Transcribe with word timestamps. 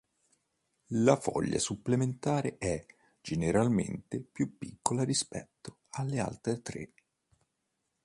La 0.95 1.15
foglia 1.15 1.59
supplementare 1.59 2.57
è, 2.57 2.83
generalmente, 3.21 4.19
più 4.19 4.57
piccola 4.57 5.03
rispetto 5.03 5.81
alle 5.89 6.19
altre 6.19 6.59
tre. 6.63 6.91